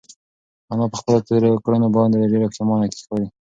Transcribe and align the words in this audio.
انا 0.71 0.85
په 0.91 0.95
خپلو 1.01 1.19
تېرو 1.27 1.61
کړنو 1.65 1.87
باندې 1.95 2.29
ډېره 2.31 2.47
پښېمانه 2.51 2.85
ښکاري. 3.01 3.27